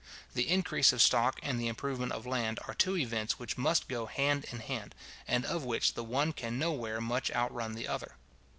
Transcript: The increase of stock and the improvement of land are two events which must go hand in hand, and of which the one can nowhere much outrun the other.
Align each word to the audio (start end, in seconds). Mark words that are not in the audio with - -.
The 0.33 0.49
increase 0.49 0.91
of 0.93 0.99
stock 0.99 1.39
and 1.43 1.61
the 1.61 1.67
improvement 1.67 2.11
of 2.13 2.25
land 2.25 2.57
are 2.67 2.73
two 2.73 2.97
events 2.97 3.37
which 3.37 3.55
must 3.55 3.87
go 3.87 4.07
hand 4.07 4.45
in 4.45 4.57
hand, 4.61 4.95
and 5.27 5.45
of 5.45 5.63
which 5.63 5.93
the 5.93 6.03
one 6.03 6.33
can 6.33 6.57
nowhere 6.57 6.99
much 6.99 7.29
outrun 7.29 7.75
the 7.75 7.87
other. 7.87 8.15